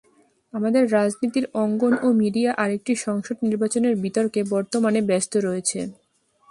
[0.53, 5.79] আমাদের রাজনীতির অঙ্গন ও মিডিয়া আরেকটি সংসদ নির্বাচনের বিতর্কে বর্তমানে ব্যস্ত রয়েছে।